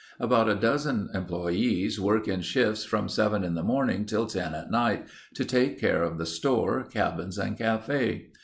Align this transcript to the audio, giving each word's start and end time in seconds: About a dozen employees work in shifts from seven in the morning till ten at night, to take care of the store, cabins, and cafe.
About 0.19 0.49
a 0.49 0.55
dozen 0.55 1.11
employees 1.13 1.99
work 1.99 2.27
in 2.27 2.41
shifts 2.41 2.83
from 2.83 3.07
seven 3.07 3.43
in 3.43 3.53
the 3.53 3.61
morning 3.61 4.05
till 4.07 4.25
ten 4.25 4.55
at 4.55 4.71
night, 4.71 5.05
to 5.35 5.45
take 5.45 5.79
care 5.79 6.01
of 6.01 6.17
the 6.17 6.25
store, 6.25 6.81
cabins, 6.85 7.37
and 7.37 7.55
cafe. 7.55 8.31